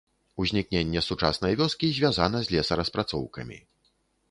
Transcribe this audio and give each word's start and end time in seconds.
Узнікненне 0.43 1.03
сучаснай 1.07 1.53
вёскі 1.59 1.91
звязана 1.99 2.43
з 2.49 2.57
лесараспрацоўкамі. 2.57 3.63